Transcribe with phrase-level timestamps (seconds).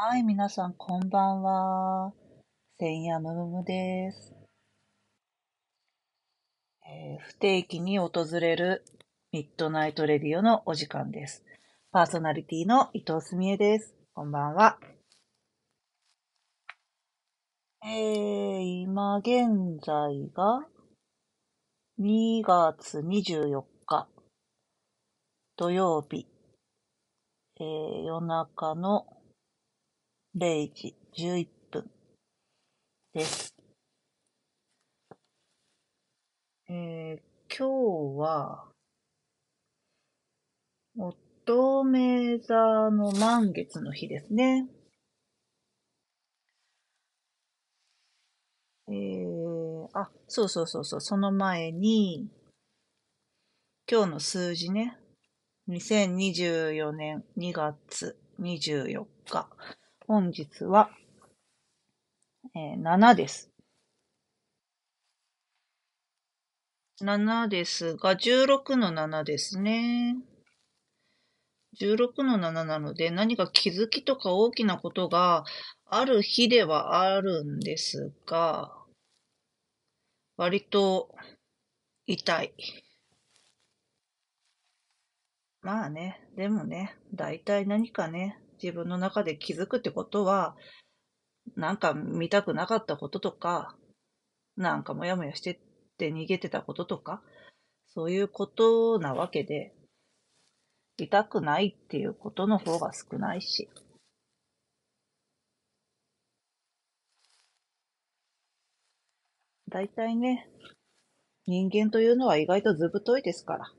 [0.00, 2.12] はい、皆さん、こんばんは。
[2.78, 4.32] 千夜むむむです、
[6.86, 8.84] えー、不定期に訪れる
[9.32, 11.44] Midnight Radio のお時間です。
[11.90, 13.92] パーソナリティの伊藤すみえです。
[14.14, 14.78] こんばんは。
[17.84, 20.64] えー、今現在が
[21.98, 24.06] 2月24日
[25.56, 26.28] 土曜日、
[27.58, 27.64] えー、
[28.04, 29.17] 夜中の
[30.38, 31.90] 0時11分
[33.12, 33.56] です。
[36.68, 38.68] えー、今日は、
[40.96, 41.18] 乙
[41.82, 42.54] 女座
[42.92, 44.68] の満月の日ですね。
[48.86, 52.30] えー、あ、そうそうそうそう、その前に、
[53.90, 55.00] 今日の数字ね、
[55.68, 59.48] 2024年2月24日。
[60.08, 60.88] 本日は、
[62.56, 63.50] えー、7です。
[67.02, 70.16] 7ですが、16の7ですね。
[71.78, 75.44] 16の7なので、何か気づきとか大きなことが
[75.84, 78.72] ある日ではあるんですが、
[80.38, 81.14] 割と
[82.06, 82.54] 痛い。
[85.60, 90.56] まあね、でもね、大体何かね、自分の中で気づくってことは、
[91.56, 93.76] なんか見たくなかったこととか、
[94.56, 95.58] なんかもやもやしてっ
[95.96, 97.22] て逃げてたこととか、
[97.86, 99.74] そういうことなわけで、
[100.96, 103.68] 痛くないっていうことの方が少ないし。
[109.68, 110.48] 大体ね、
[111.46, 113.72] 人間というのは意外とずぶといですから。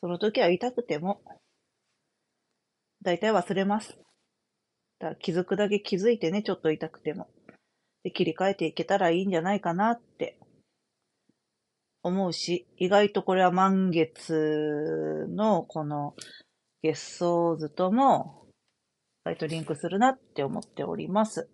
[0.00, 1.20] その時は痛くても、
[3.06, 3.96] 大体忘れます。
[4.98, 7.28] だ気づくだけ気づいてね、ちょっと痛くても。
[8.02, 10.40] で、切り替えていけたらいいんじゃないかなって
[12.02, 16.16] 思うし、意外とこれは満月のこの
[16.82, 18.42] 月相図とも、
[19.24, 21.48] 意外とリンクするなって思っております。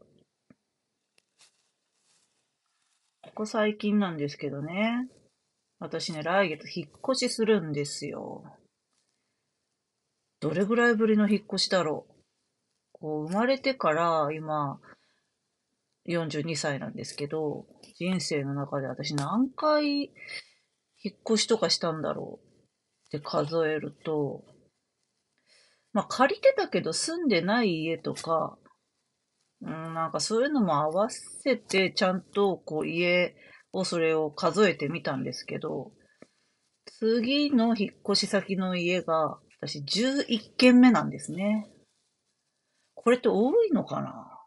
[3.24, 5.06] ここ最近なんですけどね。
[5.80, 8.42] 私ね、来月引っ越しするんですよ。
[10.42, 12.12] どれぐらいぶりの引っ越しだろう？
[12.92, 14.80] こう、生まれてから今、
[16.08, 17.64] 42歳なんですけど、
[17.96, 20.08] 人生の中で私何回引
[21.14, 23.16] っ越しとかしたんだろう？
[23.16, 24.42] って数えると、
[25.92, 28.58] まあ借りてたけど住んでない家とか、
[29.60, 33.36] うん、なんかそういうのも合わせてちゃんとこう家
[33.72, 35.92] をそれを数えてみたんですけど、
[36.98, 41.70] 次の引っ越し先の家が私11軒目なんですね。
[42.94, 44.40] これって多いのかな？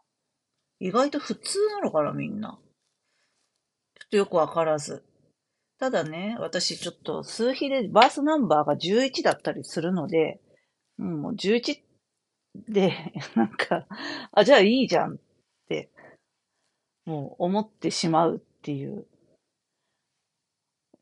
[0.78, 2.58] 意外と普通なのかなみんな。
[3.98, 5.02] ちょっとよくわからず。
[5.78, 10.40] ただね、私ちょっと数比でバースナンバーが11だったりするので、
[10.98, 11.80] うん、もう11
[12.68, 12.92] で、
[13.34, 13.86] なんか、
[14.32, 15.18] あ、じゃあいいじゃんっ
[15.68, 15.90] て、
[17.06, 19.06] もう思ってしまうっていう。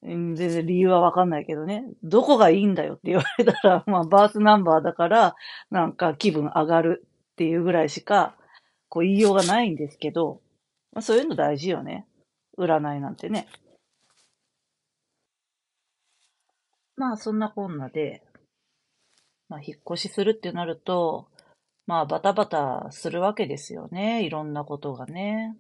[0.05, 1.85] 全然理由はわかんないけどね。
[2.03, 5.35] どこがいいんだよって言われたら、 まあバースナンバーだから、
[5.71, 8.37] なんか気分上がるっていうぐらいしか、
[8.91, 10.43] こう言いようがないんですけど、
[10.93, 12.07] まあ、そういうの大事よね。
[12.59, 13.49] 占いなんてね。
[16.97, 18.23] まあそんなこんなで、
[19.49, 21.29] まあ引っ越しするってなると、
[21.87, 24.25] まあバタバタするわけですよね。
[24.25, 25.57] いろんなことがね。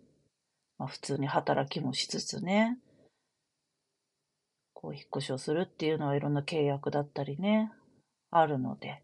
[0.78, 2.78] まあ普通に働きもしつつね。
[4.84, 7.72] こう引っ越しをするっていうのはいろんな契約だったりね、
[8.30, 9.02] あるので。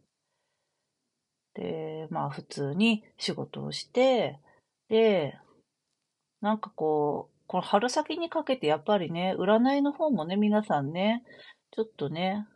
[1.55, 4.39] で、まあ普通に仕事をして、
[4.91, 5.39] で、
[6.43, 11.25] なんかこう、この春先にかけてやっぱりね、占いの方もね、皆さんね、
[11.71, 12.47] ちょっとね、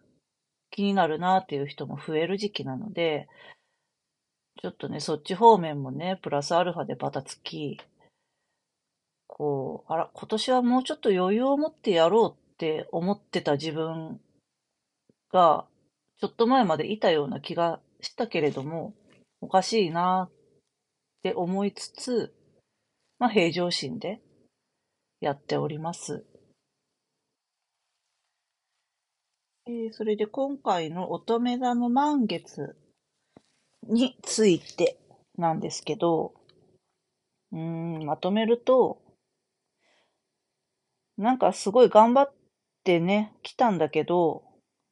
[0.71, 3.27] 気になるなっていう人も増える時期なので、
[4.61, 7.81] ちょっとね、そっち方面もね、プラスアルファでバタつき、
[9.27, 14.21] こう、あら、今年はもうちょっと余裕を持ってやろうって思ってた自分
[15.33, 15.67] が、
[16.21, 18.95] ちょっと前までいたような気がしたけれども、
[19.41, 20.33] おかしいなっ
[21.23, 22.35] て思いつつ、
[23.19, 24.21] まあ平常心で
[25.21, 26.25] やっております。
[29.67, 32.77] えー、それで今回の乙女座の満月
[33.89, 34.99] について
[35.37, 36.35] なんですけど、
[37.51, 39.01] うん、まとめると、
[41.17, 42.33] なんかすごい頑張っ
[42.85, 44.43] ってね、来たんだけど、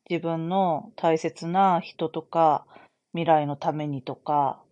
[0.08, 2.64] 自分の大切な人とか、
[3.12, 4.62] 未来のためにとか、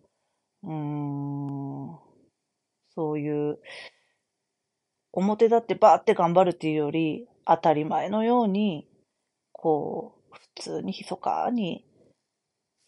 [0.63, 1.99] うーん、
[2.95, 3.59] そういう、
[5.13, 8.87] 表立ってバーって頑張るっていうより、当たり前のように、
[9.51, 11.85] こう、普通に密かに、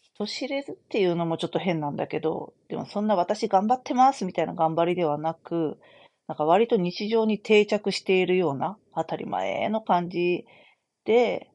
[0.00, 5.78] 人知れずっていうのもちょっと変なんだけど、でもそんな私頑張ってますみたいな頑張りではなく、
[6.26, 10.46] なんか割と日常に定着しているような当たり前の感じ
[11.04, 11.50] で、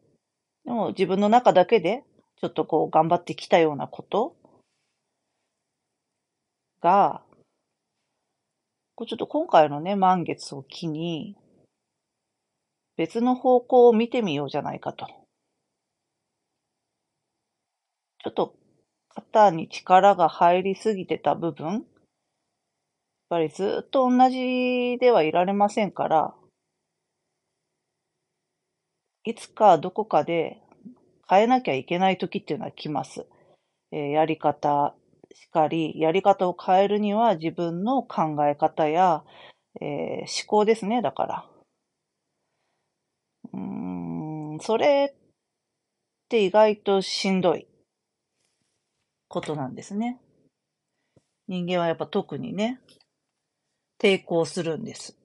[0.65, 2.03] でも自分の中だけで
[2.39, 4.35] ちょっとこう頑張ってきたようなこと
[6.81, 7.23] が、
[8.95, 11.35] こうちょっと今回のね、満月を機に、
[12.95, 15.07] 別の方向を見てみようじゃないかと。
[18.23, 18.55] ちょっと
[19.07, 21.85] 肩に力が入りすぎてた部分、
[23.29, 26.33] ぱりずっと同じではいられませんから、
[29.23, 30.61] いつかどこかで
[31.29, 33.27] 変えなきゃいけない時っていうのは来ます。
[33.91, 34.95] えー、やり方
[35.33, 39.23] しかり、やり方を変えるには自分の考え方や、
[39.81, 41.49] えー、思考ですね、だから。
[43.53, 45.19] うーん、それっ
[46.29, 47.67] て意外としんどい
[49.27, 50.19] ことなんですね。
[51.47, 52.79] 人間はやっぱ特にね、
[53.99, 55.17] 抵抗するんです。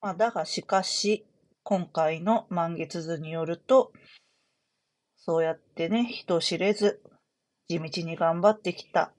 [0.00, 1.26] まあ、だがしかし、
[1.62, 3.92] 今回の満月図によると、
[5.16, 7.00] そうやってね、人知れず、
[7.68, 9.14] 地道に頑張ってきた、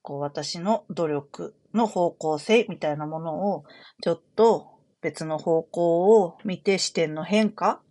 [0.00, 3.64] こう私の努力の方向性みたいなものを、
[4.02, 7.82] ちょっと別の方向を見て視点の変化、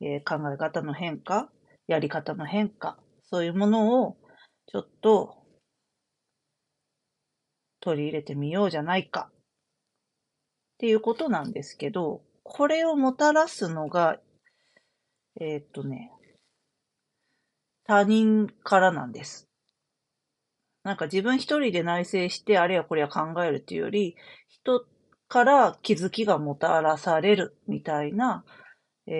[0.00, 1.50] えー、考え方の変化、
[1.88, 4.16] やり方の変化、そういうものを
[4.66, 5.41] ちょっと
[7.82, 9.34] 取り入れてみようじゃないかっ
[10.78, 14.18] ていうことなんですけど、これをもたらすのが、
[15.40, 16.10] えー、っとね、
[17.84, 19.48] 他人からなんです。
[20.84, 24.16] なんか自分一人で内省して、あれやこれや考えるっていうより、
[24.48, 24.86] 人
[25.28, 28.44] から気づきがもたらされるみたいな、
[29.06, 29.12] え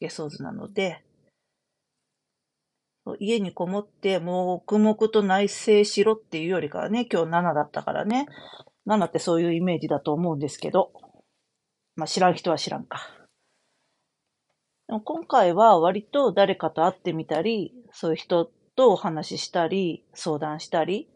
[0.00, 1.04] ー、下ー図なので、
[3.20, 8.26] 家にこもって黙々と内省しろっていうよりかはね、今日7だったからね、
[8.86, 10.92] 7ってそういうイメージだと思うんですけど、
[11.96, 13.10] まあ知らん人は知らんか。
[14.86, 21.10] でも今回は割と誰かと会ってみたり、そういう人とお話ししたり、相談したり、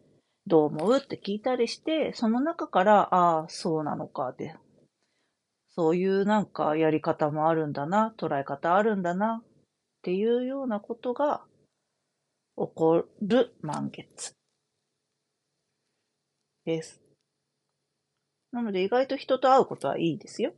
[0.47, 4.57] どう思うって聞いたりして、その中から、ああ、そうなのかって、
[5.71, 9.47] そういうなんかやり方もあるんだな、捉え方あるんだな、っ
[10.03, 11.45] ていうようなことが
[12.57, 14.35] 起こる満月。
[16.65, 17.01] です。
[18.53, 20.53] なので意外と人と会うことはいいですよ。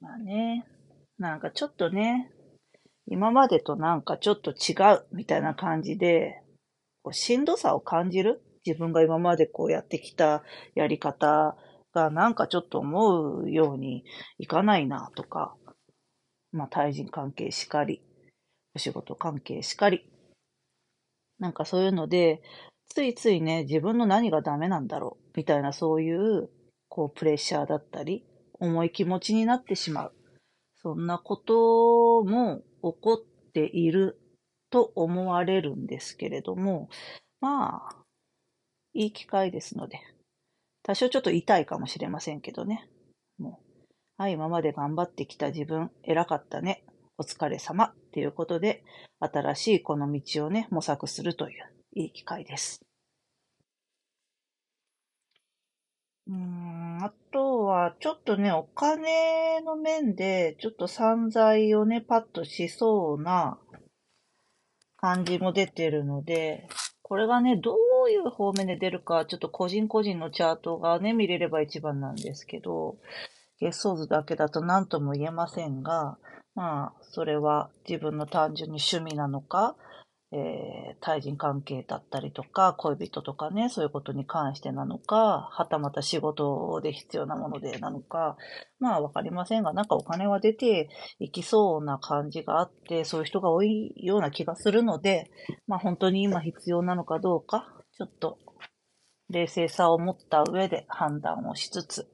[0.00, 0.66] まあね、
[1.18, 2.30] なんかちょっとね、
[3.08, 6.42] 今までとなんかちょっと違うみたいな感じで、
[7.02, 8.42] こうしんどさを感じる？
[8.64, 10.42] 自分が今までこうやってきた
[10.74, 11.56] やり方
[11.92, 14.04] がなんかちょっと思うように
[14.38, 15.56] いかないなとか、
[16.56, 18.02] まあ対人関係しかり、
[18.74, 20.10] お仕事関係しかり、
[21.38, 22.42] なんかそういうので、
[22.88, 26.48] ついついね、自分の何がダメなんだろうみたいなそういう、
[26.88, 28.24] こうプレッシャーだったり、
[28.58, 30.12] 重い気持ちになってしまう。
[30.76, 34.18] そんなことも起こっている
[34.70, 36.88] と思われるんですけれども、
[37.40, 37.96] まあ、
[38.94, 40.00] いい機会ですので、
[40.82, 42.88] 多少ちょっと痛いかもしれませんけどね。
[43.38, 43.65] もう、
[44.18, 46.86] はい、今まで頑張ってきた自分、偉かったね。
[47.18, 48.82] お疲れ様っていうことで、
[49.20, 52.80] 新しいこの道をね、模索するといういい機会です。
[56.28, 63.58] うーん、あとは、ちょっとね、お金の面で、ちょっと散財をね、パッとしそうな
[64.96, 66.68] 感じも出てるので、
[67.02, 72.96] これがね、どういう方面で出るか、ちょっと個人個人のチャートがね、見れれば一番なんですけど、
[73.60, 76.18] 月相図だけだと何とも言えませんが、
[76.54, 79.76] まあ、それは自分の単純に趣味なのか、
[80.32, 88.36] えー、対人関係だったりとか、恋人とかね、そういうことに関してなのか、はたまた仕事で必要なものでなのか、
[88.80, 90.88] まあわかりませんが、なんかお金は出て
[91.20, 95.30] いきそうな感じがあって、そういう人が多いような気がするので、
[95.68, 98.38] まあ本当に今必要なのかどうか、ちょっと
[99.30, 102.08] 冷静さを持った上で判断をしつつ、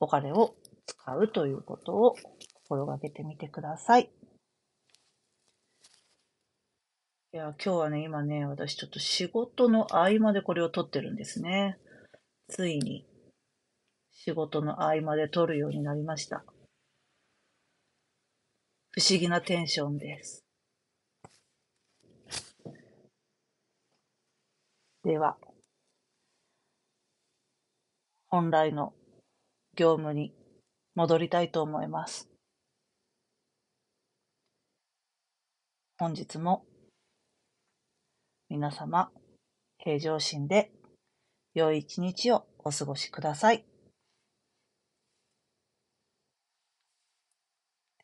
[0.00, 2.16] お金を使うということを
[2.54, 4.10] 心がけてみてください。
[7.32, 11.78] いや、今日はね、今ね、私ちょっと仕事の合間でこれを撮ってるんですね。
[12.48, 13.06] ついに
[14.10, 16.44] 仕事の合間で撮るようになりました。
[18.90, 20.44] 不思議なテンションです。
[25.04, 25.36] では、
[28.28, 28.92] 本来の
[29.80, 30.34] 業務に
[30.94, 32.28] 戻りたいと思います。
[35.96, 36.66] 本日も
[38.50, 39.10] 皆様
[39.78, 40.70] 平常心で
[41.54, 43.64] 良い一日をお過ごしください。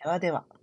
[0.02, 0.55] ではでは。